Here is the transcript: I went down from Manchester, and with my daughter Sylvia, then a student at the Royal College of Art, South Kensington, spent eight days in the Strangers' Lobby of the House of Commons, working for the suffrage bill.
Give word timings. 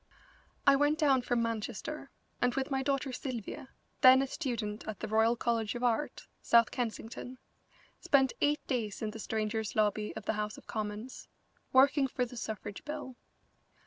I 0.65 0.75
went 0.75 0.97
down 0.97 1.21
from 1.21 1.43
Manchester, 1.43 2.09
and 2.41 2.55
with 2.55 2.71
my 2.71 2.81
daughter 2.81 3.11
Sylvia, 3.13 3.69
then 4.01 4.23
a 4.23 4.25
student 4.25 4.83
at 4.87 4.99
the 4.99 5.07
Royal 5.07 5.35
College 5.35 5.75
of 5.75 5.83
Art, 5.83 6.25
South 6.41 6.71
Kensington, 6.71 7.37
spent 7.99 8.33
eight 8.41 8.65
days 8.65 9.03
in 9.03 9.11
the 9.11 9.19
Strangers' 9.19 9.75
Lobby 9.75 10.11
of 10.15 10.25
the 10.25 10.33
House 10.33 10.57
of 10.57 10.65
Commons, 10.65 11.27
working 11.71 12.07
for 12.07 12.25
the 12.25 12.35
suffrage 12.35 12.83
bill. 12.83 13.15